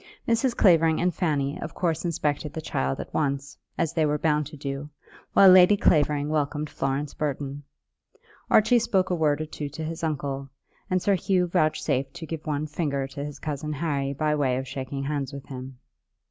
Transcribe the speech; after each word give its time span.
Mrs. 0.27 0.57
Clavering 0.57 0.99
and 0.99 1.13
Fanny 1.13 1.61
of 1.61 1.75
course 1.75 2.03
inspected 2.05 2.53
the 2.53 2.59
child 2.59 2.99
at 2.99 3.13
once, 3.13 3.55
as 3.77 3.93
they 3.93 4.03
were 4.03 4.17
bound 4.17 4.47
to 4.47 4.57
do, 4.57 4.89
while 5.33 5.47
Lady 5.47 5.77
Clavering 5.77 6.27
welcomed 6.27 6.71
Florence 6.71 7.13
Burton. 7.13 7.61
Archie 8.49 8.79
spoke 8.79 9.11
a 9.11 9.15
word 9.15 9.41
or 9.41 9.45
two 9.45 9.69
to 9.69 9.83
his 9.83 10.03
uncle, 10.03 10.49
and 10.89 11.03
Sir 11.03 11.13
Hugh 11.13 11.45
vouchsafed 11.45 12.15
to 12.15 12.25
give 12.25 12.47
one 12.47 12.65
finger 12.65 13.05
to 13.09 13.23
his 13.23 13.37
cousin 13.37 13.73
Harry 13.73 14.11
by 14.11 14.33
way 14.33 14.57
of 14.57 14.67
shaking 14.67 15.03
hands 15.03 15.33
with 15.33 15.45
him. 15.45 15.77